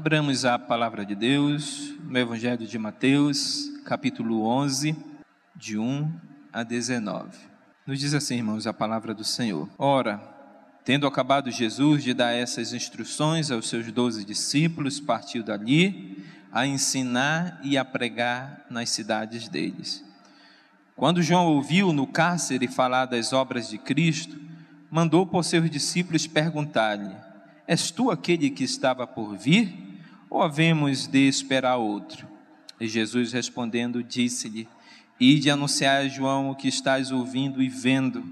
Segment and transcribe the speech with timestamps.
[0.00, 4.96] Abramos a palavra de Deus no Evangelho de Mateus, capítulo 11,
[5.54, 6.10] de 1
[6.50, 7.28] a 19.
[7.86, 9.68] Nos diz assim, irmãos, a palavra do Senhor.
[9.76, 10.18] Ora,
[10.86, 17.60] tendo acabado Jesus de dar essas instruções aos seus doze discípulos, partiu dali a ensinar
[17.62, 20.02] e a pregar nas cidades deles.
[20.96, 24.40] Quando João ouviu no cárcere falar das obras de Cristo,
[24.90, 27.14] mandou por seus discípulos perguntar-lhe:
[27.68, 29.89] És tu aquele que estava por vir,
[30.30, 32.26] ou havemos de esperar outro?
[32.80, 34.68] E Jesus respondendo, disse-lhe:
[35.18, 38.24] Ide anunciar a João o que estás ouvindo e vendo.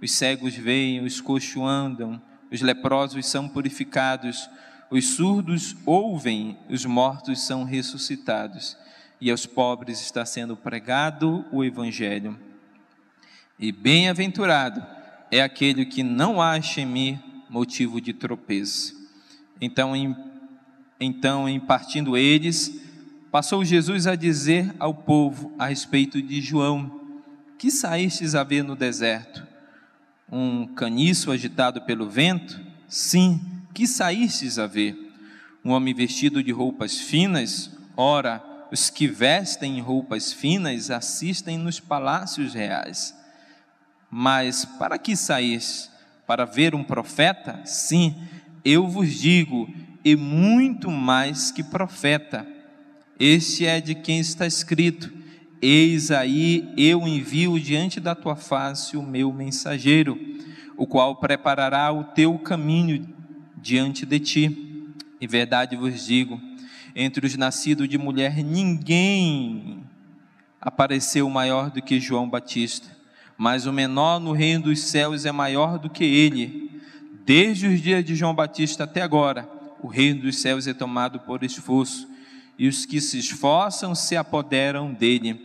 [0.00, 2.20] Os cegos veem, os coxos andam,
[2.50, 4.50] os leprosos são purificados,
[4.90, 8.76] os surdos ouvem, os mortos são ressuscitados,
[9.20, 12.36] e aos pobres está sendo pregado o Evangelho.
[13.58, 14.84] E bem-aventurado
[15.30, 19.00] é aquele que não acha em mim motivo de tropeço.
[19.60, 20.16] Então, em,
[21.02, 22.80] então, em partindo eles,
[23.30, 27.00] passou Jesus a dizer ao povo a respeito de João:
[27.58, 29.46] Que saístes a ver no deserto?
[30.30, 32.60] Um caniço agitado pelo vento?
[32.88, 33.40] Sim,
[33.74, 34.96] que saístes a ver?
[35.64, 37.70] Um homem vestido de roupas finas?
[37.96, 43.14] Ora, os que vestem roupas finas assistem nos palácios reais.
[44.10, 45.92] Mas para que saíste?
[46.26, 47.60] para ver um profeta?
[47.64, 48.14] Sim,
[48.64, 49.68] eu vos digo,
[50.04, 52.46] e muito mais que profeta.
[53.18, 55.12] Este é de quem está escrito:
[55.60, 60.18] Eis aí eu envio diante da tua face o meu mensageiro,
[60.76, 63.08] o qual preparará o teu caminho
[63.56, 64.94] diante de ti.
[65.20, 66.40] Em verdade vos digo:
[66.94, 69.84] entre os nascidos de mulher, ninguém
[70.60, 73.02] apareceu maior do que João Batista
[73.42, 76.80] mas o menor no reino dos céus é maior do que ele.
[77.24, 79.48] Desde os dias de João Batista até agora,
[79.82, 82.08] o reino dos céus é tomado por esforço,
[82.58, 85.40] e os que se esforçam se apoderam dele.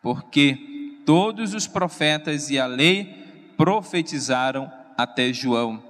[0.00, 3.24] Porque todos os profetas e a lei
[3.56, 5.82] profetizaram até João.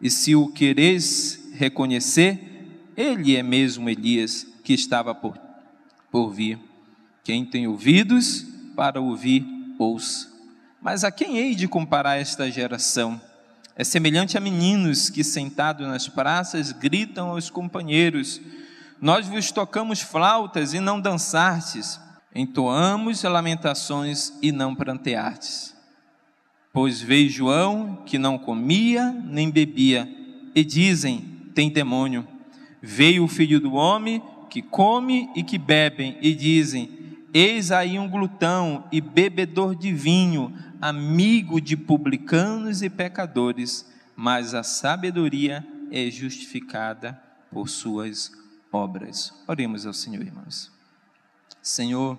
[0.00, 2.40] E se o quereis reconhecer,
[2.96, 5.38] ele é mesmo Elias que estava por,
[6.10, 6.58] por vir.
[7.22, 9.46] Quem tem ouvidos para ouvir,
[9.78, 10.30] ouça.
[10.80, 13.20] Mas a quem hei de comparar esta geração?
[13.74, 18.40] É semelhante a meninos que, sentados nas praças, gritam aos companheiros:
[19.00, 21.98] Nós vos tocamos flautas e não dançastes,
[22.34, 25.74] entoamos lamentações e não pranteastes.
[26.72, 30.08] Pois veio João, que não comia nem bebia,
[30.54, 31.20] e dizem:
[31.54, 32.28] Tem demônio.
[32.82, 37.01] Veio o filho do homem, que come e que bebem, e dizem:
[37.34, 44.62] Eis aí um glutão e bebedor de vinho, amigo de publicanos e pecadores, mas a
[44.62, 47.18] sabedoria é justificada
[47.50, 48.30] por suas
[48.70, 49.32] obras.
[49.48, 50.70] Oremos ao Senhor, irmãos.
[51.62, 52.18] Senhor,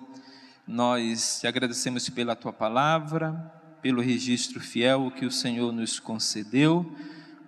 [0.66, 6.92] nós te agradecemos pela tua palavra, pelo registro fiel que o Senhor nos concedeu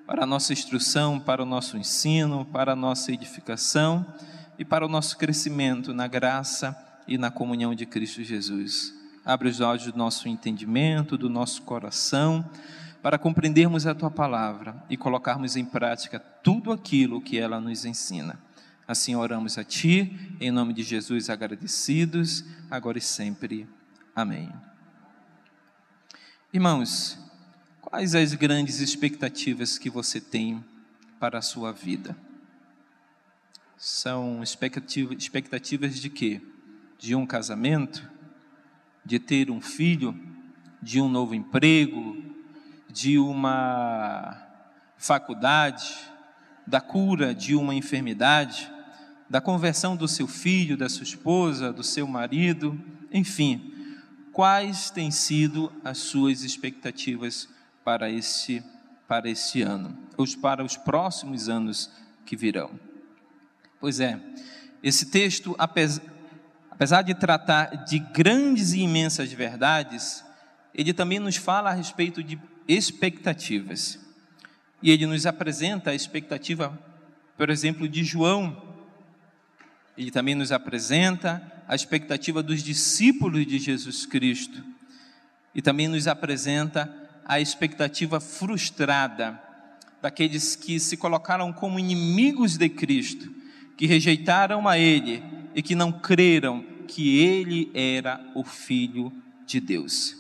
[0.07, 4.07] para a nossa instrução, para o nosso ensino, para a nossa edificação
[4.57, 8.95] e para o nosso crescimento na graça e na comunhão de Cristo Jesus.
[9.25, 12.49] Abre os olhos do nosso entendimento, do nosso coração,
[13.03, 18.39] para compreendermos a tua palavra e colocarmos em prática tudo aquilo que ela nos ensina.
[18.87, 23.69] Assim oramos a ti, em nome de Jesus, agradecidos, agora e sempre.
[24.15, 24.53] Amém.
[26.53, 27.19] Irmãos,
[27.81, 30.65] quais as grandes expectativas que você tem
[31.19, 32.17] para a sua vida?
[33.77, 36.41] São expectativas de quê?
[36.99, 38.09] De um casamento,
[39.05, 40.19] de ter um filho,
[40.83, 42.17] de um novo emprego,
[42.89, 44.43] de uma
[44.97, 45.95] faculdade,
[46.67, 48.71] da cura de uma enfermidade,
[49.29, 52.81] da conversão do seu filho, da sua esposa, do seu marido,
[53.13, 53.73] enfim,
[54.33, 57.49] quais têm sido as suas expectativas
[57.85, 58.63] para este
[59.09, 61.89] para este ano, ou para os próximos anos
[62.25, 62.73] que virão?
[63.79, 64.21] Pois é,
[64.83, 66.03] esse texto, apesar
[66.77, 70.23] apesar de tratar de grandes e imensas verdades,
[70.75, 72.39] ele também nos fala a respeito de
[72.69, 73.99] expectativas.
[74.83, 76.79] E ele nos apresenta a expectativa,
[77.35, 78.63] por exemplo, de João.
[79.97, 84.63] Ele também nos apresenta a expectativa dos discípulos de Jesus Cristo.
[85.55, 86.95] E também nos apresenta
[87.25, 89.43] a expectativa frustrada
[90.03, 93.33] daqueles que se colocaram como inimigos de Cristo,
[93.79, 99.11] que rejeitaram a Ele e que não creram que ele era o Filho
[99.47, 100.15] de Deus.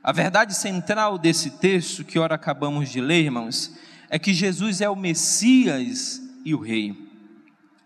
[0.00, 3.76] A verdade central desse texto que ora acabamos de ler, irmãos,
[4.08, 6.96] é que Jesus é o Messias e o Rei.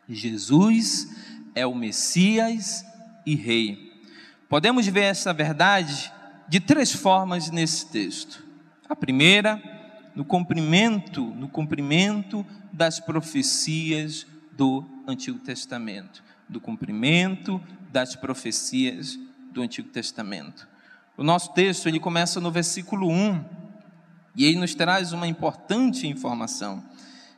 [0.06, 1.08] Jesus
[1.54, 2.84] é o Messias
[3.24, 3.90] e Rei.
[4.46, 6.12] Podemos ver essa verdade
[6.46, 8.44] de três formas nesse texto.
[8.86, 9.60] A primeira,
[10.14, 17.60] no cumprimento, no cumprimento das profecias do Antigo Testamento, do cumprimento
[17.90, 19.18] das profecias
[19.52, 20.68] do Antigo Testamento.
[21.16, 23.44] O nosso texto ele começa no versículo 1
[24.36, 26.82] e ele nos traz uma importante informação.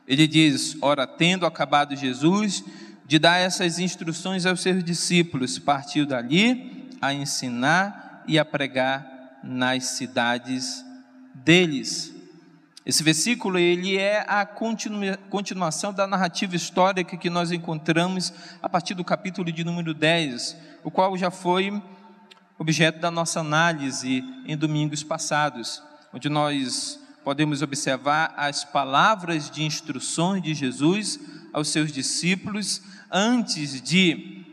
[0.07, 2.63] Ele diz: Ora, tendo acabado Jesus
[3.05, 9.83] de dar essas instruções aos seus discípulos, partiu dali a ensinar e a pregar nas
[9.85, 10.83] cidades
[11.33, 12.14] deles.
[12.85, 19.03] Esse versículo ele é a continuação da narrativa histórica que nós encontramos a partir do
[19.03, 21.81] capítulo de número 10, o qual já foi
[22.59, 25.81] objeto da nossa análise em domingos passados,
[26.13, 31.19] onde nós podemos observar as palavras de instruções de Jesus
[31.51, 34.45] aos seus discípulos antes de,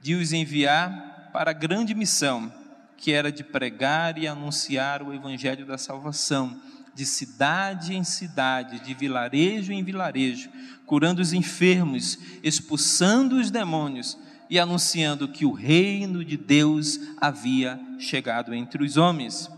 [0.00, 2.52] de os enviar para a grande missão,
[2.96, 6.56] que era de pregar e anunciar o evangelho da salvação,
[6.94, 10.48] de cidade em cidade, de vilarejo em vilarejo,
[10.86, 14.16] curando os enfermos, expulsando os demônios
[14.48, 19.50] e anunciando que o reino de Deus havia chegado entre os homens.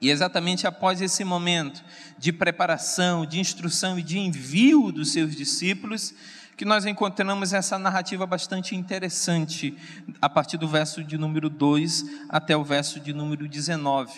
[0.00, 1.82] E exatamente após esse momento
[2.18, 6.14] de preparação, de instrução e de envio dos seus discípulos,
[6.56, 9.76] que nós encontramos essa narrativa bastante interessante,
[10.20, 14.12] a partir do verso de número 2 até o verso de número 19.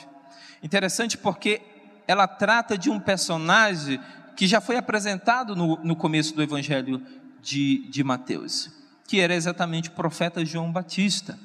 [0.62, 1.62] Interessante porque
[2.06, 4.00] ela trata de um personagem
[4.36, 7.02] que já foi apresentado no, no começo do Evangelho
[7.40, 8.76] de, de Mateus
[9.06, 11.38] que era exatamente o profeta João Batista.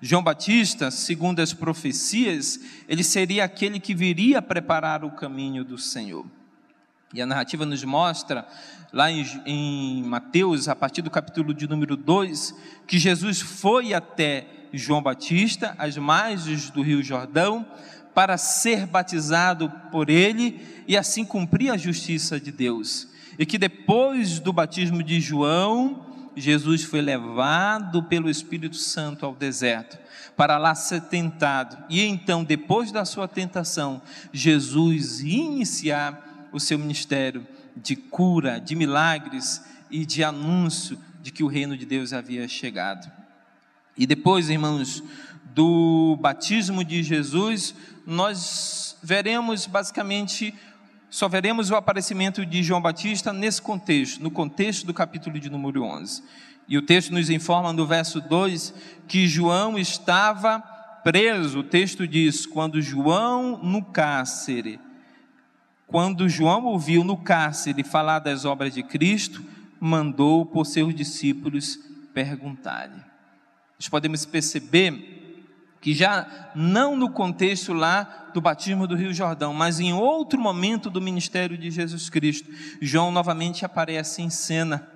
[0.00, 6.26] João Batista, segundo as profecias, ele seria aquele que viria preparar o caminho do Senhor.
[7.12, 8.46] E a narrativa nos mostra,
[8.92, 12.54] lá em, em, Mateus, a partir do capítulo de número 2,
[12.86, 17.66] que Jesus foi até João Batista, às margens do Rio Jordão,
[18.14, 23.08] para ser batizado por ele e assim cumprir a justiça de Deus.
[23.38, 29.98] E que depois do batismo de João, Jesus foi levado pelo Espírito Santo ao deserto
[30.36, 31.76] para lá ser tentado.
[31.88, 39.62] E então, depois da sua tentação, Jesus iniciar o seu ministério de cura, de milagres
[39.90, 43.10] e de anúncio de que o reino de Deus havia chegado.
[43.96, 45.02] E depois, irmãos,
[45.54, 47.74] do batismo de Jesus,
[48.06, 50.54] nós veremos basicamente
[51.12, 55.82] só veremos o aparecimento de João Batista nesse contexto, no contexto do capítulo de número
[55.82, 56.22] 11.
[56.66, 58.72] E o texto nos informa no verso 2
[59.06, 60.60] que João estava
[61.04, 61.58] preso.
[61.58, 64.80] O texto diz: quando João no cárcere,
[65.86, 69.44] quando João ouviu no cárcere falar das obras de Cristo,
[69.78, 71.78] mandou por seus discípulos
[72.14, 73.02] perguntar-lhe.
[73.78, 75.11] Nós podemos perceber
[75.82, 80.88] que já não no contexto lá do batismo do Rio Jordão, mas em outro momento
[80.88, 82.48] do ministério de Jesus Cristo,
[82.80, 84.88] João novamente aparece em cena.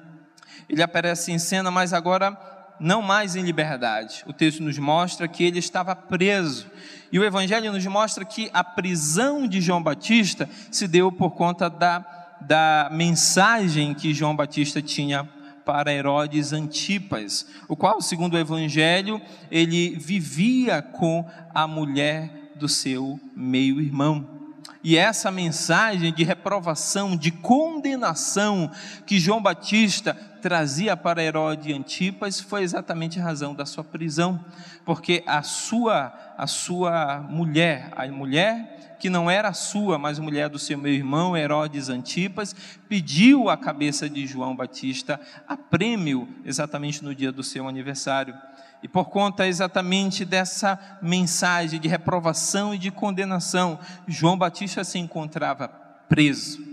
[0.69, 2.39] Ele aparece em cena, mas agora
[2.79, 4.23] não mais em liberdade.
[4.27, 6.71] O texto nos mostra que ele estava preso.
[7.11, 11.69] E o Evangelho nos mostra que a prisão de João Batista se deu por conta
[11.69, 15.29] da, da mensagem que João Batista tinha
[15.67, 19.21] para Herodes Antipas, o qual, segundo o Evangelho,
[19.51, 24.37] ele vivia com a mulher do seu meio-irmão.
[24.85, 28.71] E essa mensagem de reprovação, de condenação
[29.05, 34.45] que João Batista trazia para Herodes Antipas foi exatamente a razão da sua prisão,
[34.85, 40.57] porque a sua a sua mulher, a mulher que não era sua, mas mulher do
[40.57, 42.55] seu meu irmão Herodes Antipas,
[42.89, 48.33] pediu a cabeça de João Batista a prêmio exatamente no dia do seu aniversário.
[48.81, 55.67] E por conta exatamente dessa mensagem de reprovação e de condenação, João Batista se encontrava
[56.09, 56.65] preso.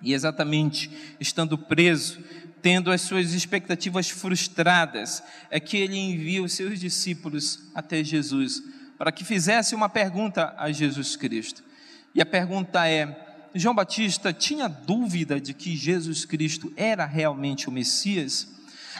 [0.00, 2.24] E exatamente estando preso,
[2.66, 8.60] tendo as suas expectativas frustradas, é que ele envia os seus discípulos até Jesus
[8.98, 11.62] para que fizesse uma pergunta a Jesus Cristo.
[12.12, 17.72] E a pergunta é: João Batista tinha dúvida de que Jesus Cristo era realmente o
[17.72, 18.48] Messias?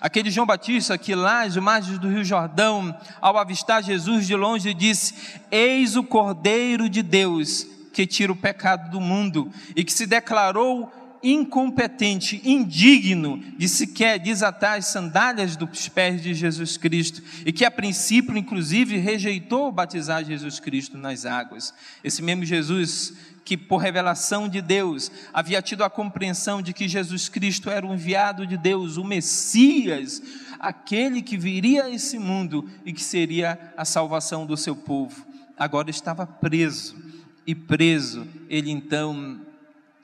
[0.01, 4.73] Aquele João Batista que lá às margens do Rio Jordão, ao avistar Jesus de longe,
[4.75, 5.13] disse:
[5.51, 10.93] Eis o Cordeiro de Deus que tira o pecado do mundo, e que se declarou
[11.23, 17.71] incompetente, indigno de sequer desatar as sandálias dos pés de Jesus Cristo e que a
[17.71, 21.73] princípio, inclusive, rejeitou batizar Jesus Cristo nas águas.
[22.03, 27.29] Esse mesmo Jesus que, por revelação de Deus, havia tido a compreensão de que Jesus
[27.29, 30.21] Cristo era o enviado de Deus, o Messias,
[30.59, 35.25] aquele que viria a esse mundo e que seria a salvação do seu povo.
[35.57, 36.97] Agora estava preso,
[37.47, 39.41] e preso, ele então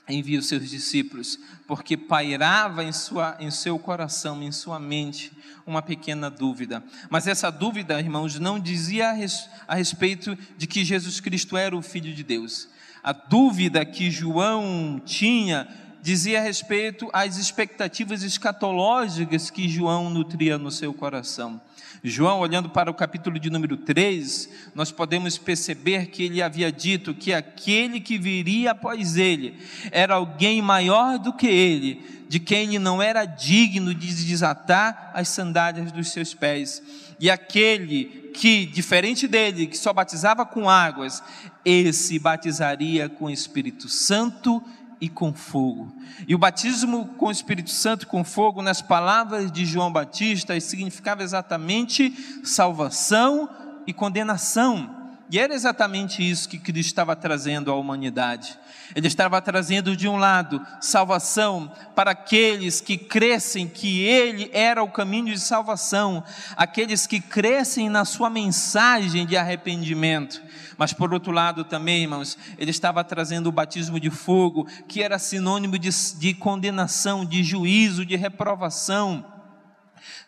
[0.08, 5.32] envia os seus discípulos, porque pairava em, sua, em seu coração, em sua mente,
[5.66, 6.82] uma pequena dúvida.
[7.08, 11.76] Mas essa dúvida, irmãos, não dizia a, res, a respeito de que Jesus Cristo era
[11.76, 12.68] o Filho de Deus.
[13.02, 15.68] A dúvida que João tinha
[16.02, 21.60] dizia a respeito às expectativas escatológicas que João nutria no seu coração.
[22.02, 27.14] João, olhando para o capítulo de número 3, nós podemos perceber que ele havia dito
[27.14, 29.58] que aquele que viria após ele
[29.90, 35.28] era alguém maior do que ele, de quem ele não era digno de desatar as
[35.28, 36.82] sandálias dos seus pés.
[37.20, 41.22] E aquele que, diferente dele, que só batizava com águas,
[41.64, 45.92] esse batizaria com o Espírito Santo e com fogo.
[46.26, 51.22] E o batismo com o Espírito Santo com fogo, nas palavras de João Batista, significava
[51.22, 52.12] exatamente
[52.44, 53.48] salvação
[53.86, 55.01] e condenação.
[55.32, 58.58] E era exatamente isso que Cristo estava trazendo à humanidade.
[58.94, 64.90] Ele estava trazendo, de um lado, salvação para aqueles que crescem que Ele era o
[64.90, 66.22] caminho de salvação,
[66.54, 70.42] aqueles que crescem na Sua mensagem de arrependimento.
[70.76, 75.18] Mas por outro lado também, irmãos, ele estava trazendo o batismo de fogo, que era
[75.18, 79.31] sinônimo de, de condenação, de juízo, de reprovação.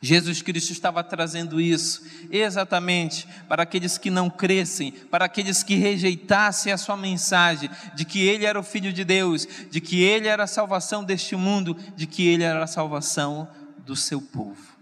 [0.01, 6.73] Jesus Cristo estava trazendo isso exatamente para aqueles que não crescem, para aqueles que rejeitassem
[6.73, 10.45] a sua mensagem de que Ele era o Filho de Deus, de que Ele era
[10.45, 14.75] a salvação deste mundo, de que Ele era a salvação do seu povo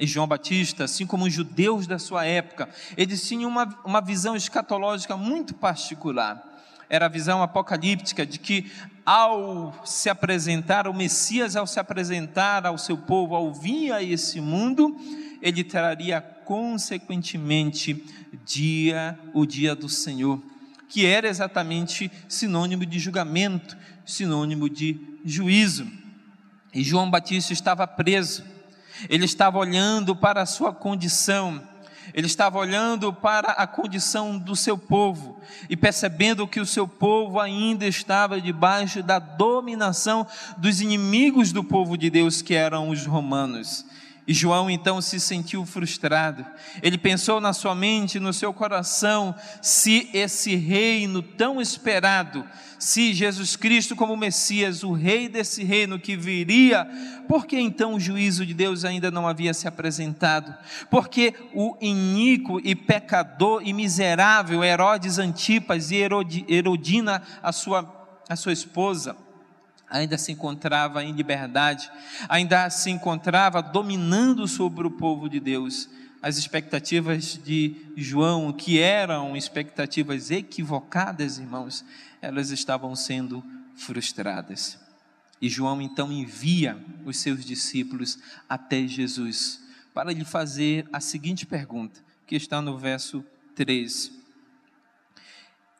[0.00, 4.34] e João Batista, assim como os judeus da sua época, eles tinham uma, uma visão
[4.34, 6.49] escatológica muito particular.
[6.90, 8.70] Era a visão apocalíptica de que,
[9.06, 14.40] ao se apresentar, o Messias, ao se apresentar ao seu povo, ao vir a esse
[14.40, 14.94] mundo,
[15.40, 18.04] ele traria consequentemente
[18.44, 20.42] dia, o dia do Senhor,
[20.88, 25.86] que era exatamente sinônimo de julgamento, sinônimo de juízo.
[26.74, 28.44] E João Batista estava preso
[29.08, 31.62] ele estava olhando para a sua condição,
[32.14, 37.40] ele estava olhando para a condição do seu povo e percebendo que o seu povo
[37.40, 40.26] ainda estava debaixo da dominação
[40.56, 43.84] dos inimigos do povo de Deus, que eram os romanos.
[44.26, 46.44] E João então se sentiu frustrado.
[46.82, 52.44] Ele pensou na sua mente, no seu coração, se esse reino tão esperado,
[52.78, 56.86] se Jesus Cristo como Messias, o rei desse reino que viria,
[57.26, 60.54] por que então o juízo de Deus ainda não havia se apresentado?
[60.90, 65.96] Porque o iníquo e pecador e miserável Herodes Antipas e
[66.48, 69.16] Herodina, a sua, a sua esposa,
[69.90, 71.90] ainda se encontrava em liberdade,
[72.28, 75.88] ainda se encontrava dominando sobre o povo de Deus.
[76.22, 81.84] As expectativas de João, que eram expectativas equivocadas, irmãos,
[82.22, 83.42] elas estavam sendo
[83.74, 84.78] frustradas.
[85.40, 88.18] E João então envia os seus discípulos
[88.48, 89.60] até Jesus
[89.94, 94.12] para lhe fazer a seguinte pergunta, que está no verso 13: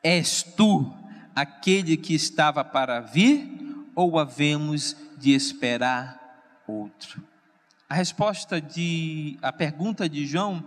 [0.03, 0.91] És tu
[1.35, 3.60] aquele que estava para vir?
[3.95, 6.19] Ou havemos de esperar
[6.67, 7.21] outro?
[7.89, 10.63] A resposta de a pergunta de João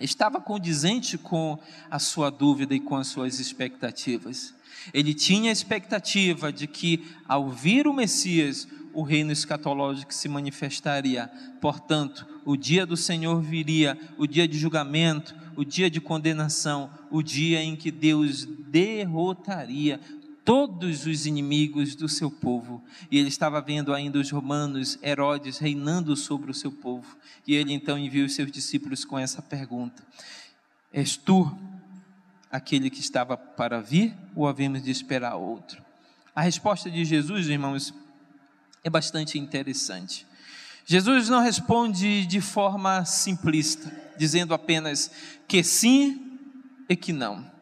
[0.00, 1.58] estava condizente com
[1.90, 4.54] a sua dúvida e com as suas expectativas.
[4.92, 11.28] Ele tinha a expectativa de que ao vir o Messias, o reino escatológico se manifestaria.
[11.60, 17.22] Portanto, o dia do Senhor viria, o dia de julgamento, o dia de condenação, o
[17.22, 20.00] dia em que Deus derrotaria
[20.48, 22.82] todos os inimigos do seu povo.
[23.10, 27.18] E ele estava vendo ainda os romanos, Herodes, reinando sobre o seu povo.
[27.46, 30.02] E ele então enviou os seus discípulos com essa pergunta:
[30.90, 31.54] És tu
[32.50, 35.84] aquele que estava para vir ou havemos de esperar outro?
[36.34, 37.92] A resposta de Jesus, irmãos,
[38.82, 40.26] é bastante interessante.
[40.86, 45.10] Jesus não responde de forma simplista, dizendo apenas
[45.46, 46.38] que sim
[46.88, 47.57] e que não.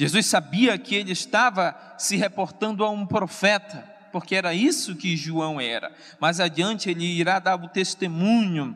[0.00, 5.60] Jesus sabia que ele estava se reportando a um profeta, porque era isso que João
[5.60, 5.94] era.
[6.18, 8.74] Mais adiante ele irá dar o testemunho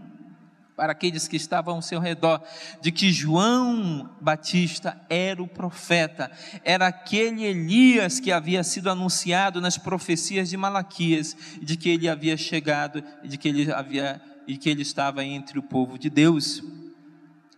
[0.76, 2.42] para aqueles que estavam ao seu redor,
[2.82, 6.30] de que João Batista era o profeta,
[6.62, 12.36] era aquele Elias que havia sido anunciado nas profecias de Malaquias, de que ele havia
[12.36, 16.62] chegado, de que ele havia e que ele estava entre o povo de Deus.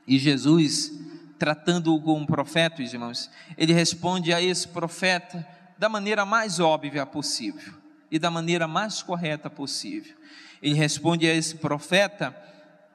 [0.07, 1.05] E Jesus
[1.39, 5.47] tratando com um profeta, irmãos, ele responde a esse profeta
[5.79, 7.75] da maneira mais óbvia possível
[8.11, 10.15] e da maneira mais correta possível.
[10.63, 12.35] Ele responde a esse profeta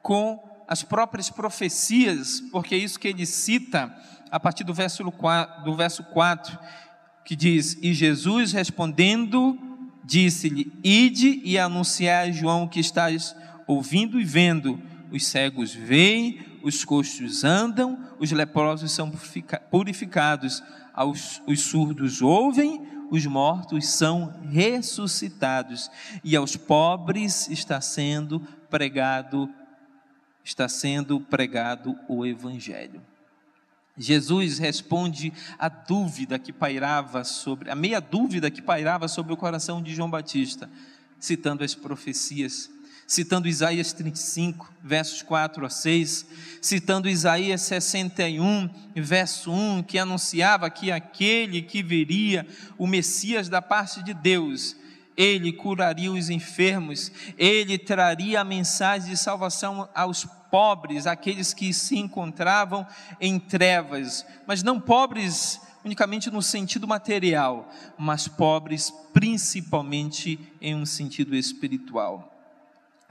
[0.02, 3.94] com as próprias profecias, porque é isso que ele cita
[4.30, 6.58] a partir do verso 4, do verso 4
[7.24, 9.58] que diz: E Jesus respondendo,
[10.04, 13.34] disse-lhe: Ide e anunciai a João que estás
[13.66, 14.80] ouvindo e vendo.
[15.10, 19.10] Os cegos veem, os coxos andam, os leprosos são
[19.68, 20.62] purificados,
[20.94, 25.90] aos, os surdos ouvem, os mortos são ressuscitados,
[26.22, 28.38] e aos pobres está sendo
[28.70, 29.50] pregado
[30.44, 33.00] está sendo pregado o evangelho.
[33.96, 39.82] Jesus responde à dúvida que pairava sobre, a meia dúvida que pairava sobre o coração
[39.82, 40.68] de João Batista,
[41.20, 42.70] citando as profecias,
[43.12, 46.24] citando Isaías 35, versos 4 a 6,
[46.62, 52.46] citando Isaías 61, verso 1, que anunciava que aquele que viria,
[52.78, 54.74] o Messias da parte de Deus,
[55.14, 61.98] ele curaria os enfermos, ele traria a mensagem de salvação aos pobres, aqueles que se
[61.98, 62.86] encontravam
[63.20, 71.36] em trevas, mas não pobres unicamente no sentido material, mas pobres principalmente em um sentido
[71.36, 72.31] espiritual.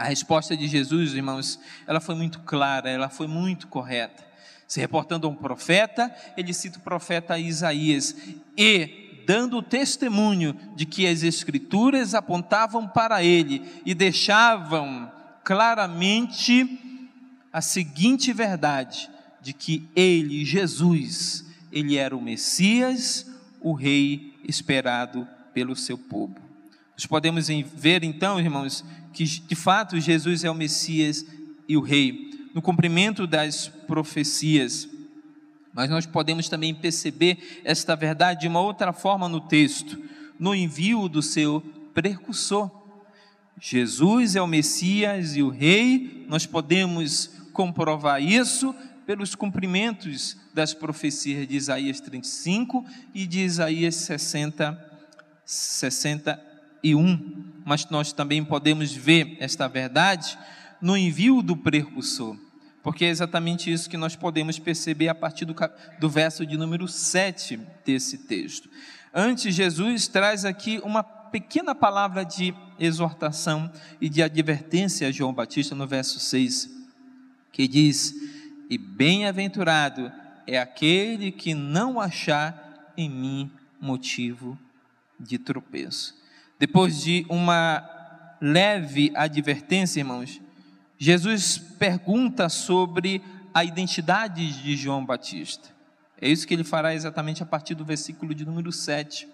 [0.02, 4.26] A resposta de Jesus, irmãos, ela foi muito clara, ela foi muito correta.
[4.68, 8.16] Se reportando a um profeta, ele cita o profeta Isaías
[8.58, 15.12] e dando testemunho de que as escrituras apontavam para ele e deixavam
[15.44, 16.80] claramente
[17.54, 19.08] a seguinte verdade:
[19.40, 26.34] de que ele, Jesus, ele era o Messias, o Rei esperado pelo seu povo.
[26.94, 31.26] Nós podemos ver então, irmãos, que de fato Jesus é o Messias
[31.68, 34.88] e o Rei, no cumprimento das profecias.
[35.74, 39.98] Mas nós podemos também perceber esta verdade de uma outra forma no texto,
[40.38, 41.62] no envio do seu
[41.94, 42.70] precursor.
[43.60, 51.48] Jesus é o Messias e o Rei, nós podemos comprovar isso pelos cumprimentos das profecias
[51.48, 54.78] de Isaías 35 e de Isaías 60,
[55.46, 57.51] 61.
[57.66, 60.38] Mas nós também podemos ver esta verdade
[60.82, 62.36] no envio do precursor,
[62.82, 65.56] porque é exatamente isso que nós podemos perceber a partir do,
[66.00, 68.70] do verso de número 7 desse texto.
[69.14, 75.76] Antes, Jesus traz aqui uma pequena palavra de exortação e de advertência a João Batista
[75.76, 76.82] no verso 6
[77.52, 78.16] que diz:
[78.70, 80.12] E bem-aventurado
[80.48, 84.58] é aquele que não achar em mim motivo
[85.20, 86.21] de tropeço.
[86.62, 87.84] Depois de uma
[88.40, 90.40] leve advertência, irmãos,
[90.96, 93.20] Jesus pergunta sobre
[93.52, 95.70] a identidade de João Batista.
[96.22, 99.28] É isso que ele fará exatamente a partir do versículo de número 7.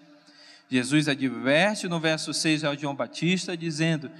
[0.70, 4.10] Jesus adverte no verso 6 ao João Batista, dizendo: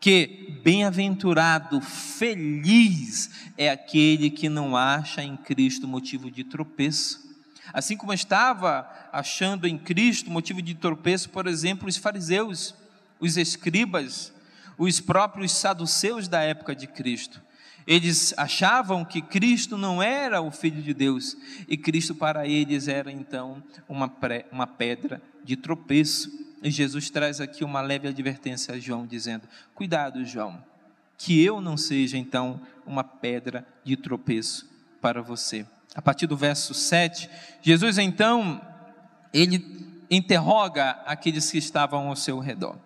[0.00, 7.23] que bem-aventurado, feliz é aquele que não acha em Cristo motivo de tropeço.
[7.72, 12.74] Assim como estava achando em Cristo motivo de tropeço, por exemplo, os fariseus,
[13.18, 14.32] os escribas,
[14.76, 17.42] os próprios saduceus da época de Cristo.
[17.86, 21.36] Eles achavam que Cristo não era o Filho de Deus
[21.68, 26.30] e Cristo para eles era então uma, pré, uma pedra de tropeço.
[26.62, 30.64] E Jesus traz aqui uma leve advertência a João, dizendo: Cuidado, João,
[31.18, 34.66] que eu não seja então uma pedra de tropeço
[35.00, 35.66] para você.
[35.94, 37.28] A partir do verso 7,
[37.62, 38.60] Jesus então,
[39.32, 39.64] ele
[40.10, 42.76] interroga aqueles que estavam ao seu redor.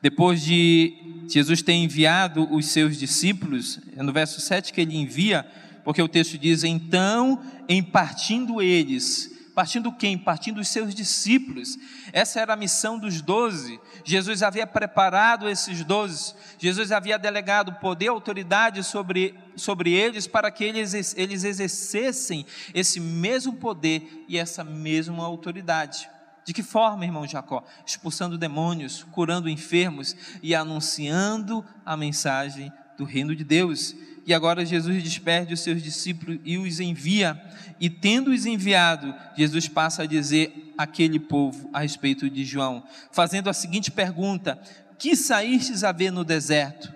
[0.00, 5.46] Depois de Jesus ter enviado os seus discípulos, é no verso 7 que ele envia,
[5.84, 10.16] porque o texto diz: Então, em partindo eles, Partindo quem?
[10.16, 11.76] Partindo dos seus discípulos.
[12.12, 13.80] Essa era a missão dos doze.
[14.04, 16.32] Jesus havia preparado esses doze.
[16.60, 23.00] Jesus havia delegado poder e autoridade sobre, sobre eles para que eles, eles exercessem esse
[23.00, 26.08] mesmo poder e essa mesma autoridade.
[26.44, 27.64] De que forma, irmão Jacó?
[27.84, 33.94] Expulsando demônios, curando enfermos e anunciando a mensagem do reino de Deus.
[34.26, 37.40] E agora Jesus despede os seus discípulos e os envia.
[37.80, 43.54] E tendo-os enviado, Jesus passa a dizer àquele povo a respeito de João, fazendo a
[43.54, 44.60] seguinte pergunta:
[44.98, 46.92] Que saístes a ver no deserto?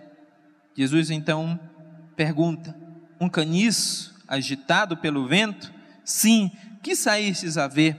[0.77, 1.59] Jesus então
[2.15, 2.77] pergunta:
[3.19, 5.73] Um caniço agitado pelo vento?
[6.05, 6.51] Sim,
[6.83, 7.97] que saístes a ver?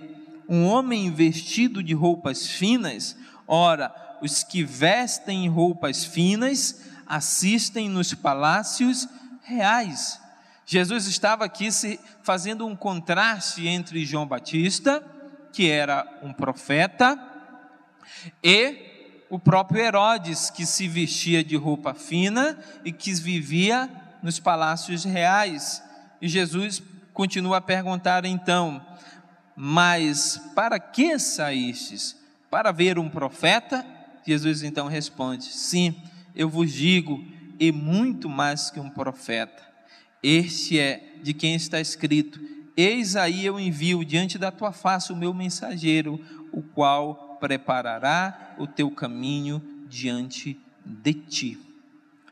[0.48, 3.16] Um homem vestido de roupas finas?
[3.48, 9.08] Ora, os que vestem roupas finas assistem nos palácios
[9.44, 10.20] reais.
[10.66, 15.04] Jesus estava aqui se fazendo um contraste entre João Batista,
[15.52, 17.20] que era um profeta,
[18.44, 23.90] e o próprio Herodes, que se vestia de roupa fina e que vivia
[24.22, 25.84] nos palácios reais.
[26.22, 26.82] E Jesus
[27.14, 28.84] continua a perguntar então:
[29.56, 32.18] Mas para que saístes?
[32.50, 33.86] Para ver um profeta?
[34.26, 35.96] Jesus então responde: Sim,
[36.36, 37.24] eu vos digo,
[37.60, 39.64] e muito mais que um profeta.
[40.22, 42.40] Este é de quem está escrito:
[42.76, 46.20] Eis aí eu envio diante da tua face o meu mensageiro,
[46.52, 51.60] o qual preparará o teu caminho diante de ti.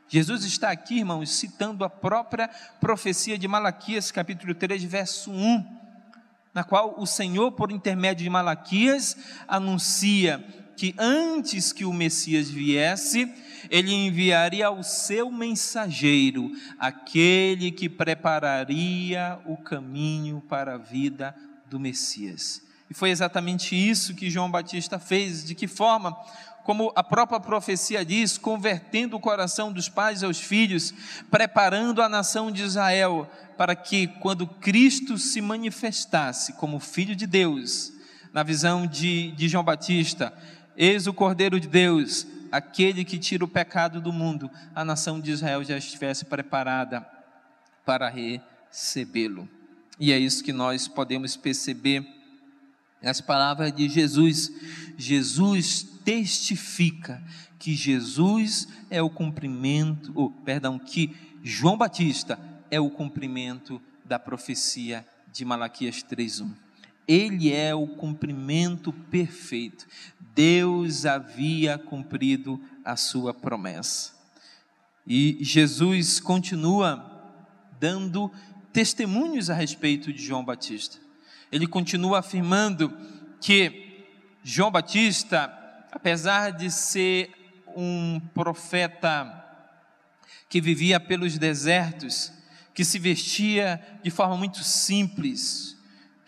[0.08, 2.48] Jesus está aqui, irmãos, citando a própria
[2.80, 5.64] profecia de Malaquias, capítulo 3, verso 1,
[6.52, 9.16] na qual o Senhor, por intermédio de Malaquias,
[9.48, 10.44] anuncia
[10.82, 13.32] que antes que o Messias viesse,
[13.70, 21.36] ele enviaria o seu mensageiro, aquele que prepararia o caminho para a vida
[21.70, 22.60] do Messias.
[22.90, 25.44] E foi exatamente isso que João Batista fez.
[25.44, 26.16] De que forma?
[26.64, 30.92] Como a própria profecia diz, convertendo o coração dos pais aos filhos,
[31.30, 37.92] preparando a nação de Israel para que, quando Cristo se manifestasse como Filho de Deus,
[38.32, 40.32] na visão de, de João Batista,
[40.76, 45.30] eis o Cordeiro de Deus, aquele que tira o pecado do mundo, a nação de
[45.30, 47.06] Israel já estivesse preparada
[47.84, 49.48] para recebê-lo.
[49.98, 52.06] E é isso que nós podemos perceber
[53.02, 54.52] nas palavras de Jesus.
[54.96, 57.22] Jesus testifica
[57.58, 62.38] que Jesus é o cumprimento, oh, perdão, que João Batista
[62.70, 66.50] é o cumprimento da profecia de Malaquias 3:1.
[67.06, 69.86] Ele é o cumprimento perfeito.
[70.34, 74.12] Deus havia cumprido a sua promessa.
[75.06, 77.08] E Jesus continua
[77.78, 78.30] dando
[78.72, 80.98] testemunhos a respeito de João Batista.
[81.50, 82.96] Ele continua afirmando
[83.40, 84.06] que
[84.42, 85.52] João Batista,
[85.90, 87.30] apesar de ser
[87.76, 89.38] um profeta
[90.48, 92.32] que vivia pelos desertos,
[92.74, 95.71] que se vestia de forma muito simples,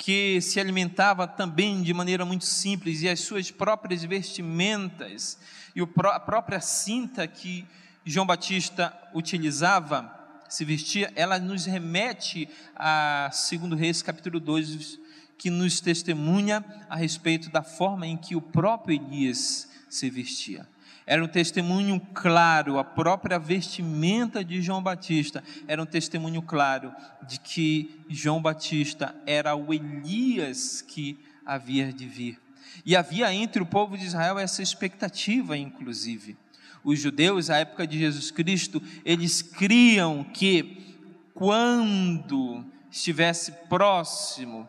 [0.05, 5.39] que se alimentava também de maneira muito simples e as suas próprias vestimentas
[5.75, 7.67] e a própria cinta que
[8.05, 10.15] João Batista utilizava,
[10.47, 15.01] se vestia, ela nos remete a 2 Reis capítulo 2,
[15.39, 20.69] que nos testemunha a respeito da forma em que o próprio Elias se vestia.
[21.07, 26.95] Era um testemunho claro, a própria vestimenta de João Batista era um testemunho claro
[27.27, 32.41] de que João Batista era o Elias que havia de vir.
[32.87, 36.37] E havia entre o povo de Israel essa expectativa, inclusive.
[36.83, 40.97] Os judeus, à época de Jesus Cristo, eles criam que
[41.35, 44.69] quando estivesse próximo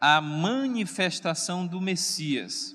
[0.00, 2.74] a manifestação do Messias,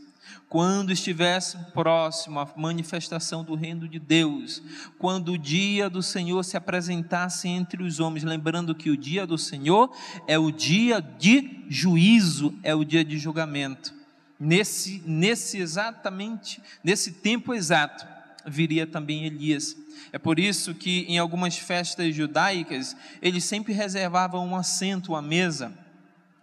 [0.49, 4.61] quando estivesse próximo à manifestação do reino de Deus,
[4.97, 9.37] quando o dia do Senhor se apresentasse entre os homens, lembrando que o dia do
[9.37, 9.91] Senhor
[10.25, 13.93] é o dia de juízo, é o dia de julgamento.
[14.39, 18.05] Nesse, nesse exatamente, nesse tempo exato,
[18.45, 19.75] viria também Elias.
[20.13, 25.73] É por isso que em algumas festas judaicas, eles sempre reservavam um assento à mesa,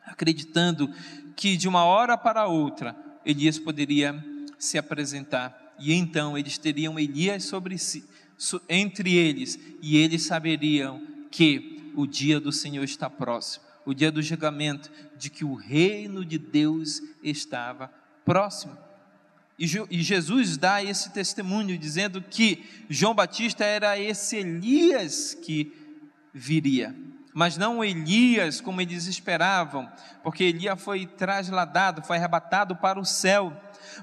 [0.04, 0.92] acreditando
[1.34, 4.22] que de uma hora para outra Elias poderia
[4.58, 5.74] se apresentar.
[5.78, 8.04] E então eles teriam Elias sobre si,
[8.68, 14.22] entre eles, e eles saberiam que o dia do Senhor está próximo, o dia do
[14.22, 17.88] julgamento, de que o reino de Deus estava
[18.24, 18.76] próximo.
[19.56, 19.66] E,
[20.02, 25.72] Jesus dá esse testemunho, dizendo que João Batista era esse Elias que
[26.32, 26.94] viria
[27.34, 29.90] mas não Elias como eles esperavam,
[30.22, 33.52] porque Elias foi trasladado, foi arrebatado para o céu.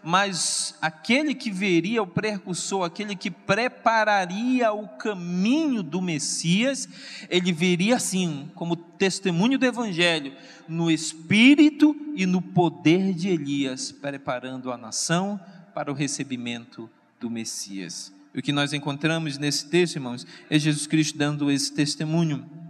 [0.04, 6.88] Mas aquele que veria o precursor, aquele que prepararia o caminho do Messias,
[7.30, 10.34] ele veria assim, como testemunho do Evangelho,
[10.68, 15.40] no espírito e no poder de Elias, preparando a nação
[15.74, 16.90] para o recebimento
[17.20, 18.14] do Messias.
[18.36, 22.61] O que nós encontramos nesse texto, irmãos, é Jesus Cristo dando esse testemunho.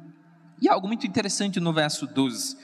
[0.62, 2.56] E algo muito interessante no verso 12.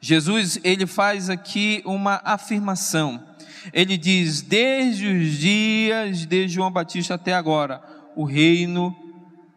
[0.00, 3.22] Jesus, ele faz aqui uma afirmação.
[3.72, 7.82] Ele diz: Desde os dias de João Batista até agora,
[8.16, 8.96] o reino,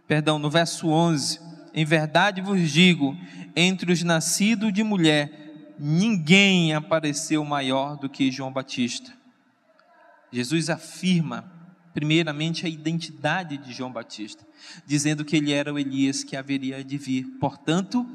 [0.07, 1.39] perdão, no verso 11,
[1.73, 3.17] em verdade vos digo,
[3.55, 9.11] entre os nascidos de mulher, ninguém apareceu maior do que João Batista.
[10.31, 11.56] Jesus afirma
[11.97, 14.45] primeiramente a identidade de João Batista,
[14.85, 17.25] dizendo que ele era o Elias que haveria de vir.
[17.39, 18.07] Portanto,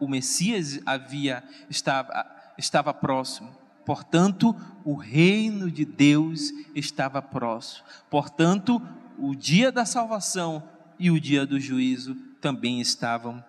[0.00, 2.24] o Messias havia estava
[2.56, 3.54] estava próximo.
[3.84, 7.84] Portanto, o reino de Deus estava próximo.
[8.08, 8.80] Portanto,
[9.18, 10.62] o dia da salvação
[10.98, 13.44] e o dia do juízo também estavam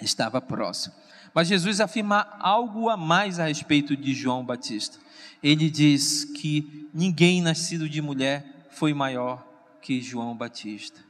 [0.00, 0.94] estava próximo.
[1.34, 4.96] Mas Jesus afirma algo a mais a respeito de João Batista.
[5.42, 9.46] Ele diz que ninguém nascido de mulher foi maior
[9.80, 11.00] que João Batista.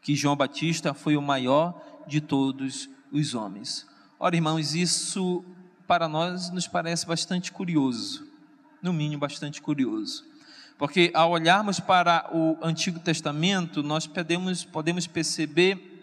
[0.00, 3.86] Que João Batista foi o maior de todos os homens.
[4.18, 5.44] Ora, irmãos, isso
[5.86, 8.26] para nós nos parece bastante curioso,
[8.82, 10.24] no mínimo bastante curioso.
[10.78, 16.02] Porque ao olharmos para o Antigo Testamento, nós podemos, podemos perceber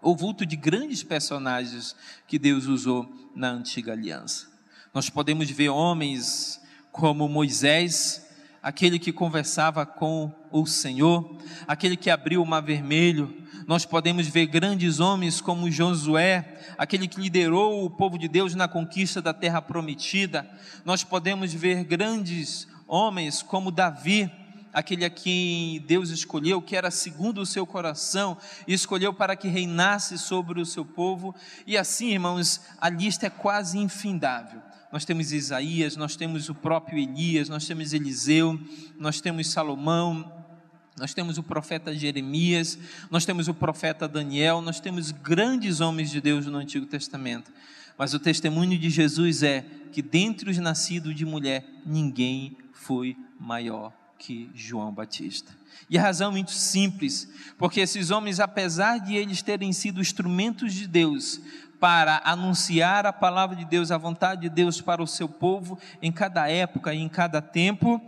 [0.00, 1.94] o vulto de grandes personagens
[2.26, 4.48] que Deus usou na antiga aliança.
[4.94, 8.27] Nós podemos ver homens como Moisés,
[8.68, 13.34] aquele que conversava com o Senhor, aquele que abriu o mar vermelho.
[13.66, 18.68] Nós podemos ver grandes homens como Josué, aquele que liderou o povo de Deus na
[18.68, 20.46] conquista da terra prometida.
[20.84, 24.30] Nós podemos ver grandes homens como Davi,
[24.70, 29.48] aquele a quem Deus escolheu, que era segundo o seu coração, e escolheu para que
[29.48, 31.34] reinasse sobre o seu povo.
[31.66, 34.60] E assim, irmãos, a lista é quase infindável.
[34.92, 38.58] Nós temos Isaías, nós temos o próprio Elias, nós temos Eliseu,
[38.98, 40.32] nós temos Salomão,
[40.98, 42.78] nós temos o profeta Jeremias,
[43.10, 47.52] nós temos o profeta Daniel, nós temos grandes homens de Deus no Antigo Testamento.
[47.96, 53.92] Mas o testemunho de Jesus é que dentre os nascidos de mulher, ninguém foi maior
[54.18, 55.56] que João Batista.
[55.88, 60.74] E a razão é muito simples, porque esses homens, apesar de eles terem sido instrumentos
[60.74, 61.40] de Deus
[61.80, 66.10] para anunciar a palavra de Deus, a vontade de Deus para o seu povo, em
[66.10, 68.00] cada época e em cada tempo,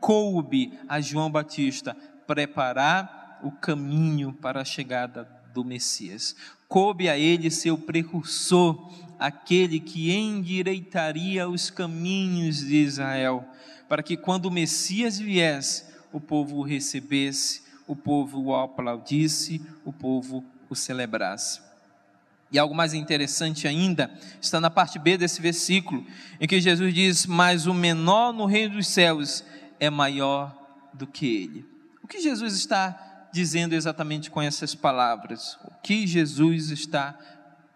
[0.00, 6.34] coube a João Batista preparar o caminho para a chegada do Messias.
[6.68, 13.46] Coube a ele ser o precursor, aquele que endireitaria os caminhos de Israel
[13.92, 19.92] para que quando o Messias viesse, o povo o recebesse, o povo o aplaudisse, o
[19.92, 21.60] povo o celebrasse.
[22.52, 24.10] E algo mais interessante ainda
[24.40, 26.06] está na parte B desse versículo,
[26.38, 29.42] em que Jesus diz: Mas o menor no reino dos céus
[29.80, 30.54] é maior
[30.92, 31.64] do que ele.
[32.02, 35.58] O que Jesus está dizendo exatamente com essas palavras?
[35.64, 37.18] O que Jesus está,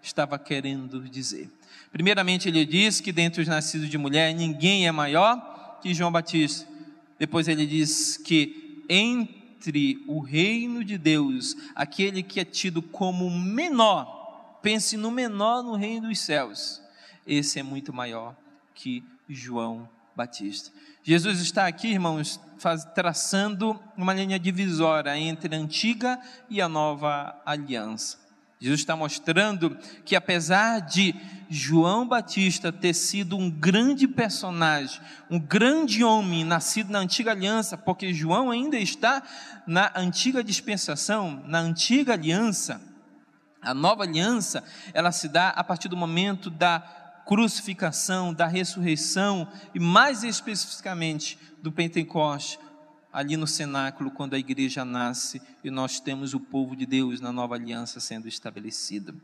[0.03, 1.51] estava querendo dizer?
[1.91, 6.67] Primeiramente, ele diz que dentre os nascidos de mulher ninguém é maior que João Batista.
[7.19, 14.16] Depois ele diz que entre o reino de Deus, aquele que é tido como menor,
[14.67, 16.83] pense no menor no reino dos céus,
[17.25, 18.35] esse é muito maior
[18.75, 20.73] que João Batista.
[21.05, 27.41] Jesus está aqui, irmãos, faz, traçando uma linha divisória entre a antiga e a nova
[27.47, 28.19] aliança.
[28.61, 31.15] Jesus está mostrando que, apesar de
[31.49, 35.01] João Batista ter sido um grande personagem,
[35.31, 39.23] um grande homem nascido na antiga aliança, porque João ainda está
[39.65, 42.81] na antiga dispensação, na antiga aliança,
[43.67, 44.63] a nova aliança,
[44.95, 46.81] ela se dá a partir do momento da
[47.27, 52.59] crucificação, da ressurreição e, mais especificamente, do Pentecoste,
[53.13, 57.33] ali no cenáculo, quando a igreja nasce e nós temos o povo de Deus na
[57.33, 59.15] nova aliança sendo estabelecida.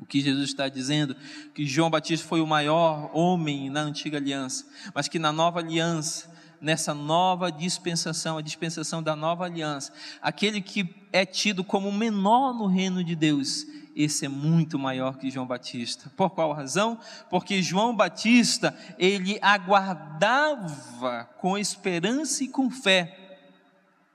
[0.00, 1.14] O que Jesus está dizendo?
[1.52, 6.30] Que João Batista foi o maior homem na antiga aliança, mas que na nova aliança,
[6.60, 12.66] nessa nova dispensação, a dispensação da nova aliança, aquele que é tido como menor no
[12.66, 16.10] reino de Deus, esse é muito maior que João Batista.
[16.16, 16.98] Por qual razão?
[17.28, 23.16] Porque João Batista, ele aguardava com esperança e com fé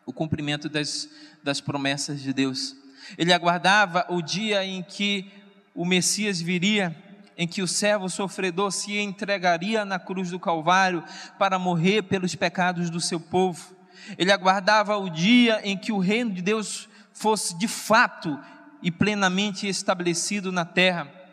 [0.06, 1.10] o cumprimento das,
[1.44, 2.76] das promessas de Deus.
[3.18, 5.32] Ele aguardava o dia em que
[5.74, 6.96] o Messias viria,
[7.38, 11.04] em que o servo sofredor se entregaria na cruz do Calvário
[11.38, 13.76] para morrer pelos pecados do seu povo.
[14.18, 18.40] Ele aguardava o dia em que o reino de Deus fosse de fato
[18.82, 21.25] e plenamente estabelecido na terra.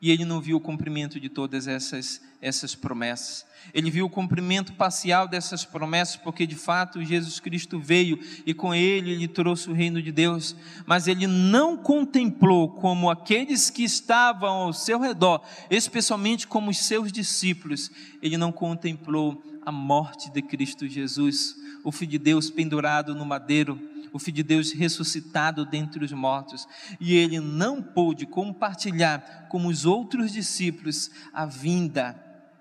[0.00, 3.46] E ele não viu o cumprimento de todas essas, essas promessas.
[3.72, 8.74] Ele viu o cumprimento parcial dessas promessas, porque de fato Jesus Cristo veio e com
[8.74, 10.54] ele ele trouxe o reino de Deus,
[10.84, 17.10] mas ele não contemplou como aqueles que estavam ao seu redor, especialmente como os seus
[17.10, 23.24] discípulos, ele não contemplou a morte de Cristo Jesus, o Filho de Deus pendurado no
[23.24, 23.80] madeiro
[24.14, 26.68] o Filho de Deus ressuscitado dentre os mortos,
[27.00, 32.14] e ele não pôde compartilhar com os outros discípulos a vinda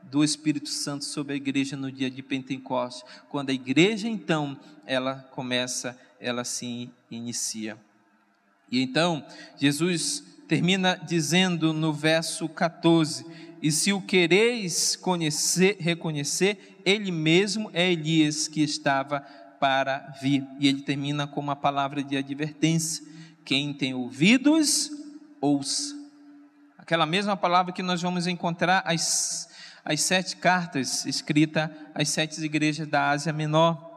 [0.09, 5.27] do Espírito Santo sobre a igreja no dia de Pentecostes, quando a igreja então ela
[5.29, 7.77] começa, ela se inicia.
[8.71, 9.23] E então
[9.55, 13.27] Jesus termina dizendo no verso 14:
[13.61, 19.23] E se o quereis conhecer, reconhecer, ele mesmo é Elias que estava
[19.63, 20.45] para vir.
[20.59, 23.01] E ele termina com uma palavra de advertência:
[23.45, 24.91] quem tem ouvidos,
[25.39, 25.95] ouça.
[26.77, 29.49] Aquela mesma palavra que nós vamos encontrar as,
[29.85, 33.89] as sete cartas escritas às sete igrejas da Ásia Menor.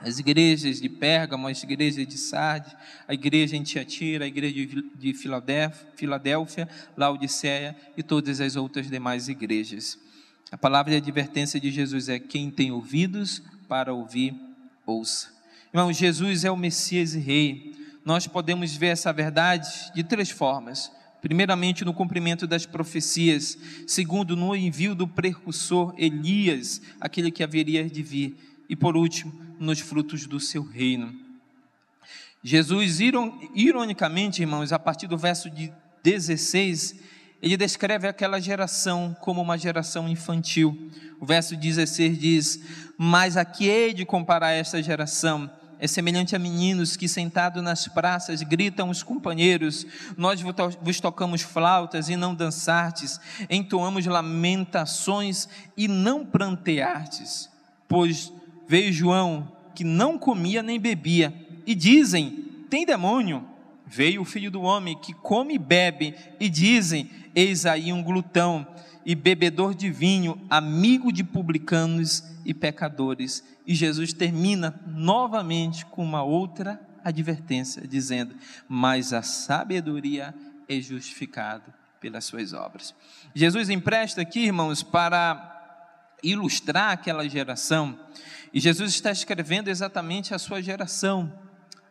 [0.00, 2.74] As igrejas de Pérgamo, as igrejas de Sardes,
[3.06, 9.98] a igreja em Tiatira, a igreja de Filadélfia, Laodiceia e todas as outras demais igrejas.
[10.50, 14.47] A palavra de advertência de Jesus é: quem tem ouvidos para ouvir,
[14.88, 15.28] ouça.
[15.72, 17.74] Irmão, Jesus é o Messias e Rei.
[18.04, 20.90] Nós podemos ver essa verdade de três formas.
[21.20, 23.58] Primeiramente, no cumprimento das profecias.
[23.86, 28.36] Segundo, no envio do precursor Elias, aquele que haveria de vir.
[28.68, 31.14] E por último, nos frutos do seu reino.
[32.42, 32.98] Jesus,
[33.54, 35.72] ironicamente, irmãos, a partir do verso de
[36.02, 36.94] 16,
[37.40, 40.90] ele descreve aquela geração como uma geração infantil.
[41.20, 42.60] O verso 16 diz:
[42.96, 45.50] Mas a que hei de comparar esta geração?
[45.80, 50.40] é semelhante a meninos que, sentados nas praças, gritam os companheiros: Nós
[50.82, 57.48] vos tocamos flautas e não dançartes, entoamos lamentações e não pranteartes.
[57.86, 58.32] Pois
[58.66, 61.32] veio João, que não comia nem bebia,
[61.66, 63.46] e dizem: Tem demônio.
[63.90, 68.66] Veio o filho do homem, que come e bebe, e dizem: Eis aí um glutão
[69.06, 73.44] e bebedor de vinho, amigo de publicanos e pecadores.
[73.64, 78.34] E Jesus termina novamente com uma outra advertência, dizendo:
[78.68, 80.34] Mas a sabedoria
[80.68, 82.92] é justificada pelas suas obras.
[83.32, 87.96] Jesus empresta aqui, irmãos, para ilustrar aquela geração,
[88.52, 91.32] e Jesus está escrevendo exatamente a sua geração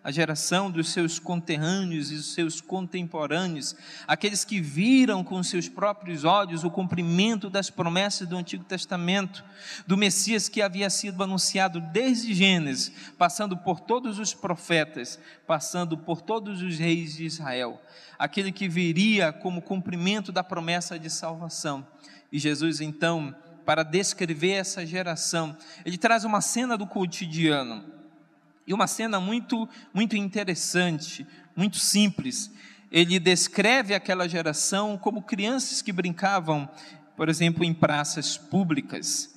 [0.08, 3.76] a geração dos seus conterrâneos e dos seus contemporâneos,
[4.08, 9.44] aqueles que viram com seus próprios olhos o cumprimento das promessas do Antigo Testamento,
[9.86, 16.22] do Messias que havia sido anunciado desde Gênesis, passando por todos os profetas, passando por
[16.22, 17.82] todos os reis de Israel,
[18.18, 21.86] aquele que viria como cumprimento da promessa de salvação.
[22.32, 27.97] E Jesus então, para descrever essa geração, ele traz uma cena do cotidiano
[28.68, 31.26] e uma cena muito, muito interessante,
[31.56, 32.52] muito simples.
[32.92, 36.70] Ele descreve aquela geração como crianças que brincavam,
[37.16, 39.34] por exemplo, em praças públicas.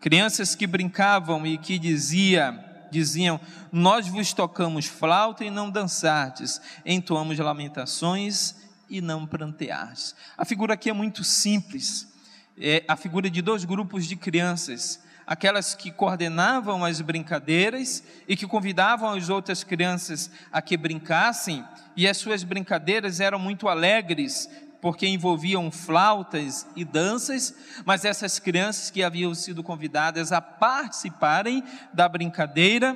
[0.00, 3.40] Crianças que brincavam e que dizia, diziam:
[3.72, 8.54] Nós vos tocamos flauta e não dançartes, entoamos lamentações
[8.90, 10.14] e não pranteartes.
[10.36, 12.12] A figura aqui é muito simples.
[12.56, 18.46] É a figura de dois grupos de crianças aquelas que coordenavam as brincadeiras e que
[18.46, 21.64] convidavam as outras crianças a que brincassem,
[21.96, 24.48] e as suas brincadeiras eram muito alegres,
[24.80, 27.54] porque envolviam flautas e danças,
[27.86, 32.94] mas essas crianças que haviam sido convidadas a participarem da brincadeira,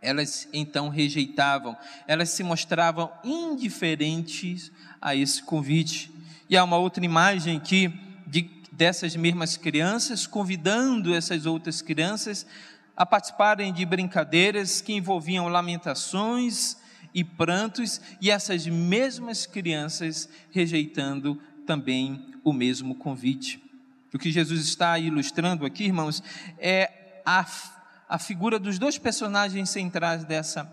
[0.00, 4.70] elas então rejeitavam, elas se mostravam indiferentes
[5.02, 6.12] a esse convite.
[6.48, 7.92] E há uma outra imagem aqui
[8.26, 8.42] de
[8.76, 12.46] dessas mesmas crianças, convidando essas outras crianças
[12.94, 16.76] a participarem de brincadeiras que envolviam lamentações
[17.14, 23.62] e prantos, e essas mesmas crianças rejeitando também o mesmo convite.
[24.12, 26.22] O que Jesus está ilustrando aqui, irmãos,
[26.58, 27.46] é a,
[28.08, 30.70] a figura dos dois personagens centrais dessa,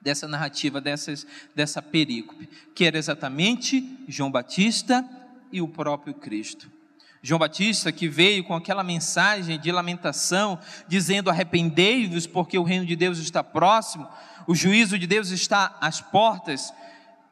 [0.00, 5.04] dessa narrativa, dessas, dessa perícope, que era exatamente João Batista
[5.50, 6.75] e o próprio Cristo.
[7.26, 12.94] João Batista, que veio com aquela mensagem de lamentação, dizendo: arrependei-vos, porque o reino de
[12.94, 14.08] Deus está próximo,
[14.46, 16.72] o juízo de Deus está às portas.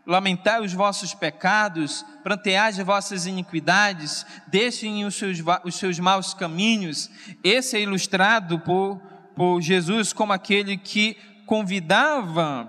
[0.04, 7.08] Lamentai os vossos pecados, pranteai as vossas iniquidades, deixem os seus, os seus maus caminhos.
[7.44, 9.00] Esse é ilustrado por,
[9.36, 12.68] por Jesus como aquele que convidava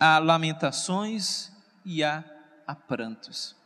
[0.00, 1.52] a lamentações
[1.84, 2.24] e a,
[2.66, 3.61] a prantos.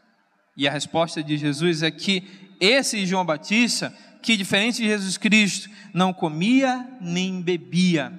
[0.57, 2.25] E a resposta de Jesus é que
[2.59, 8.13] esse João Batista, que diferente de Jesus Cristo, não comia nem bebia,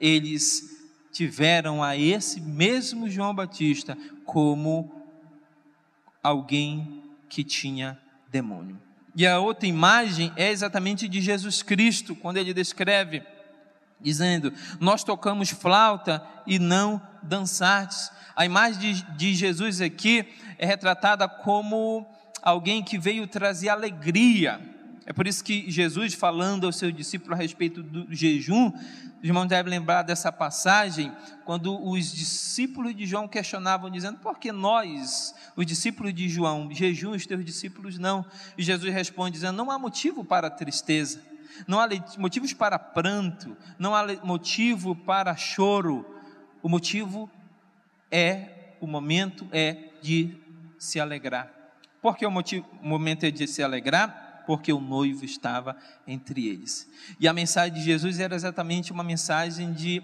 [0.00, 0.78] eles
[1.12, 4.92] tiveram a esse mesmo João Batista como
[6.22, 7.98] alguém que tinha
[8.30, 8.78] demônio.
[9.16, 13.22] E a outra imagem é exatamente de Jesus Cristo, quando ele descreve,
[14.00, 18.12] dizendo: Nós tocamos flauta e não dançartes.
[18.38, 20.24] A imagem de, de Jesus aqui
[20.58, 22.06] é retratada como
[22.40, 24.60] alguém que veio trazer alegria,
[25.04, 29.46] É por isso que Jesus, falando ao seu discípulo a respeito do jejum, os irmãos
[29.46, 31.10] devem lembrar dessa passagem,
[31.44, 37.12] quando os discípulos de João questionavam, dizendo: por que nós, os discípulos de João, jejum,
[37.12, 38.24] os teus discípulos não?
[38.56, 41.20] E Jesus responde, dizendo: não há motivo para tristeza,
[41.66, 46.06] não há motivos para pranto, não há motivo para choro,
[46.62, 47.28] o motivo
[48.10, 50.36] é, o momento é de
[50.78, 51.52] se alegrar.
[52.00, 54.26] Por que o, motivo, o momento é de se alegrar?
[54.48, 56.88] porque o noivo estava entre eles.
[57.20, 60.02] E a mensagem de Jesus era exatamente uma mensagem de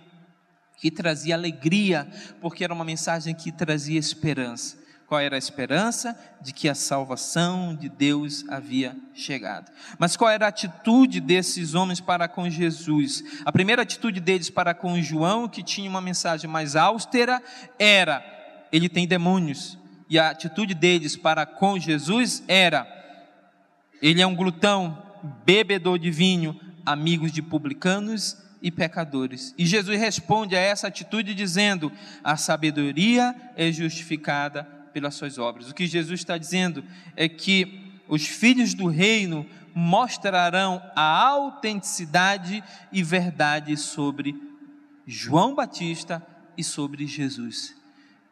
[0.77, 2.07] que trazia alegria,
[2.43, 4.77] porque era uma mensagem que trazia esperança.
[5.15, 6.19] Qual era a esperança?
[6.43, 9.71] De que a salvação de Deus havia chegado.
[9.97, 13.23] Mas qual era a atitude desses homens para com Jesus?
[13.45, 17.41] A primeira atitude deles para com João, que tinha uma mensagem mais austera,
[17.79, 18.25] era:
[18.73, 19.79] ele tem demônios.
[20.11, 22.85] E a atitude deles para com Jesus era:
[24.03, 25.01] ele é um glutão,
[25.47, 29.55] bebedor de vinho, amigos de publicanos e pecadores.
[29.57, 31.93] E Jesus responde a essa atitude dizendo:
[32.25, 35.69] a sabedoria é justificada pelas suas obras.
[35.69, 36.85] O que Jesus está dizendo
[37.17, 44.41] é que os filhos do reino mostrarão a autenticidade e verdade sobre
[45.05, 46.25] João Batista
[46.57, 47.75] e sobre Jesus.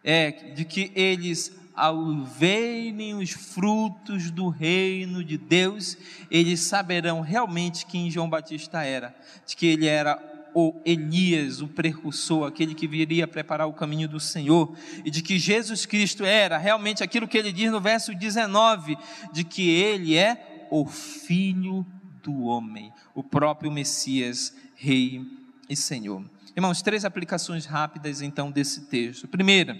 [0.04, 5.96] É de que eles ao verem os frutos do reino de Deus,
[6.30, 9.14] eles saberão realmente quem João Batista era,
[9.46, 14.20] de que ele era o Elias, o precursor, aquele que viria preparar o caminho do
[14.20, 14.74] Senhor,
[15.04, 18.96] e de que Jesus Cristo era realmente aquilo que ele diz no verso 19,
[19.32, 21.86] de que ele é o Filho
[22.22, 25.24] do homem, o próprio Messias, Rei
[25.68, 26.24] e Senhor.
[26.54, 29.26] Irmãos, três aplicações rápidas então desse texto.
[29.26, 29.78] Primeira,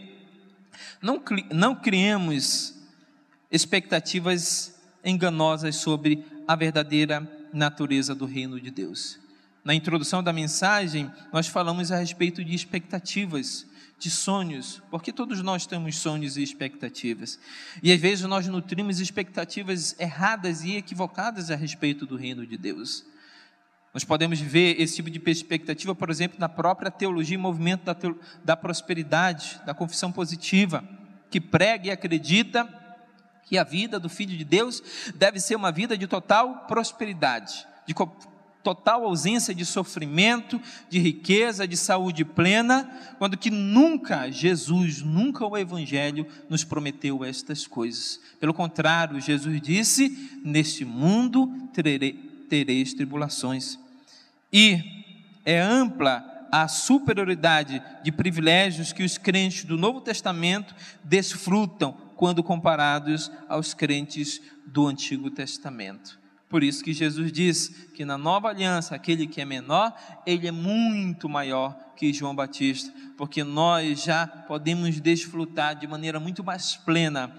[1.01, 2.75] não, não criemos
[3.51, 9.18] expectativas enganosas sobre a verdadeira natureza do reino de Deus.
[9.65, 13.65] Na introdução da mensagem, nós falamos a respeito de expectativas,
[13.97, 17.39] de sonhos, porque todos nós temos sonhos e expectativas.
[17.81, 23.05] E às vezes nós nutrimos expectativas erradas e equivocadas a respeito do reino de Deus.
[23.95, 27.95] Nós podemos ver esse tipo de perspectiva, por exemplo, na própria teologia e movimento da,
[27.95, 30.83] teolo, da prosperidade, da confissão positiva,
[31.31, 32.67] que prega e acredita
[33.45, 34.83] que a vida do Filho de Deus
[35.15, 37.95] deve ser uma vida de total prosperidade, de
[38.63, 42.89] total ausência de sofrimento, de riqueza, de saúde plena,
[43.19, 48.21] quando que nunca Jesus, nunca o Evangelho nos prometeu estas coisas.
[48.39, 51.51] Pelo contrário, Jesus disse: Neste mundo
[52.49, 53.79] tereis tribulações.
[54.53, 54.81] E
[55.45, 63.33] é ampla a superioridade de privilégios que os crentes do Novo Testamento desfrutam quando comparados
[63.49, 66.22] aos crentes do Antigo Testamento.
[66.53, 69.90] Por isso que Jesus diz que na nova aliança, aquele que é menor,
[70.26, 76.44] ele é muito maior que João Batista, porque nós já podemos desfrutar de maneira muito
[76.44, 77.34] mais plena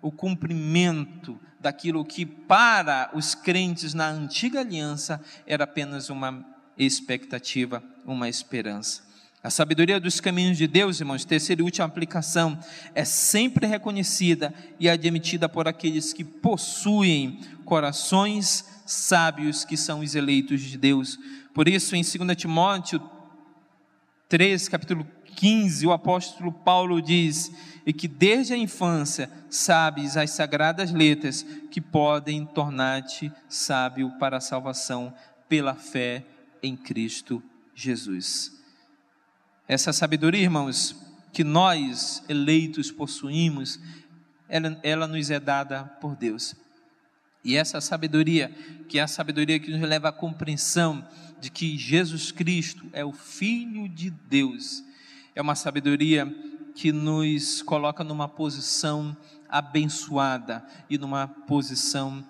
[0.00, 6.46] o cumprimento daquilo que para os crentes na antiga aliança era apenas uma
[6.78, 9.05] expectativa, uma esperança.
[9.46, 12.58] A sabedoria dos caminhos de Deus, irmãos, terceira e última aplicação,
[12.96, 20.62] é sempre reconhecida e admitida por aqueles que possuem corações sábios, que são os eleitos
[20.62, 21.16] de Deus.
[21.54, 23.00] Por isso, em 2 Timóteo
[24.28, 27.52] 3, capítulo 15, o apóstolo Paulo diz:
[27.86, 34.40] E que desde a infância sabes as sagradas letras que podem tornar-te sábio para a
[34.40, 35.14] salvação
[35.48, 36.24] pela fé
[36.60, 37.40] em Cristo
[37.76, 38.55] Jesus.
[39.68, 40.94] Essa sabedoria, irmãos,
[41.32, 43.80] que nós eleitos possuímos,
[44.48, 46.54] ela, ela nos é dada por Deus.
[47.44, 48.48] E essa sabedoria,
[48.88, 51.06] que é a sabedoria que nos leva à compreensão
[51.40, 54.84] de que Jesus Cristo é o Filho de Deus,
[55.34, 56.26] é uma sabedoria
[56.74, 59.16] que nos coloca numa posição
[59.48, 62.24] abençoada e numa posição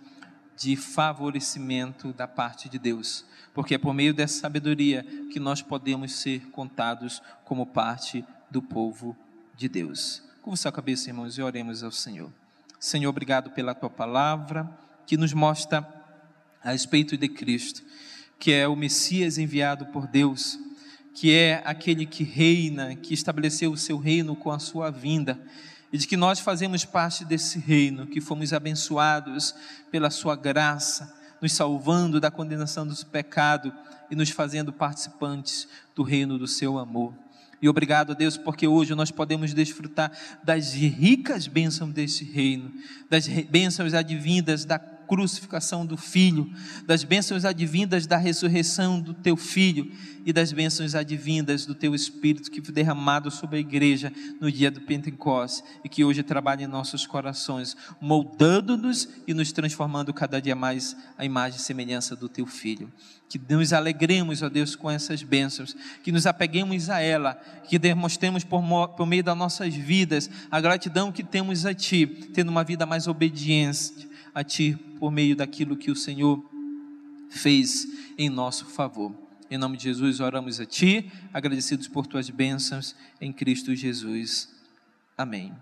[0.56, 3.24] de favorecimento da parte de Deus,
[3.56, 5.02] porque é por meio dessa sabedoria
[5.32, 9.16] que nós podemos ser contados como parte do povo
[9.56, 10.22] de Deus.
[10.42, 12.30] Curva sua cabeça, irmãos, e oremos ao Senhor.
[12.78, 14.70] Senhor, obrigado pela tua palavra
[15.06, 15.88] que nos mostra
[16.62, 17.82] a respeito de Cristo,
[18.38, 20.58] que é o Messias enviado por Deus
[21.14, 25.40] que é aquele que reina, que estabeleceu o seu reino com a sua vinda,
[25.90, 29.54] e de que nós fazemos parte desse reino, que fomos abençoados
[29.90, 33.72] pela sua graça, nos salvando da condenação do pecado
[34.10, 37.14] e nos fazendo participantes do reino do seu amor.
[37.60, 40.12] E obrigado, Deus, porque hoje nós podemos desfrutar
[40.44, 42.70] das ricas bênçãos desse reino,
[43.08, 46.50] das bênçãos advindas da crucificação do Filho,
[46.84, 49.90] das bênçãos advindas da ressurreição do Teu Filho
[50.26, 54.72] e das bênçãos advindas do Teu Espírito que foi derramado sobre a igreja no dia
[54.72, 60.56] do Pentecostes e que hoje trabalha em nossos corações, moldando-nos e nos transformando cada dia
[60.56, 62.92] mais a imagem e semelhança do Teu Filho.
[63.28, 67.34] Que nos alegremos, ó Deus, com essas bênçãos, que nos apeguemos a ela,
[67.68, 68.62] que demonstremos por,
[68.96, 73.06] por meio das nossas vidas a gratidão que temos a Ti, tendo uma vida mais
[73.06, 76.42] obediente a Ti por meio daquilo que o Senhor
[77.30, 77.86] fez
[78.18, 79.14] em nosso favor.
[79.50, 84.48] Em nome de Jesus, oramos a Ti, agradecidos por Tuas bênçãos em Cristo Jesus.
[85.16, 85.52] Amém.